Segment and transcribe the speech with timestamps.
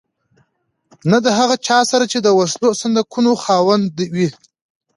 [1.11, 3.85] نه د هغه چا سره چې د وسلو صندوقونو خاوند
[4.15, 4.29] وي.